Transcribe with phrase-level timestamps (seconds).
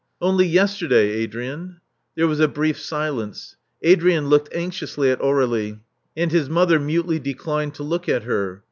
[0.19, 1.79] *'Only yesterday, Adrian."
[2.15, 3.55] There was a brief silence.
[3.83, 5.79] Adrian looked anxiously at Aur61ie;
[6.17, 8.59] and his mother mutely declined to look at her.